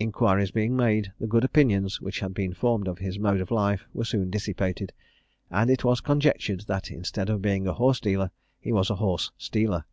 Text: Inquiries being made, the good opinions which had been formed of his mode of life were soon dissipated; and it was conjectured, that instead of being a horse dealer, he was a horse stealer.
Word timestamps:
Inquiries 0.00 0.50
being 0.50 0.76
made, 0.76 1.12
the 1.20 1.28
good 1.28 1.44
opinions 1.44 2.00
which 2.00 2.18
had 2.18 2.34
been 2.34 2.52
formed 2.52 2.88
of 2.88 2.98
his 2.98 3.20
mode 3.20 3.40
of 3.40 3.52
life 3.52 3.86
were 3.94 4.04
soon 4.04 4.28
dissipated; 4.28 4.92
and 5.48 5.70
it 5.70 5.84
was 5.84 6.00
conjectured, 6.00 6.62
that 6.66 6.90
instead 6.90 7.30
of 7.30 7.40
being 7.40 7.68
a 7.68 7.74
horse 7.74 8.00
dealer, 8.00 8.32
he 8.58 8.72
was 8.72 8.90
a 8.90 8.96
horse 8.96 9.30
stealer. 9.38 9.84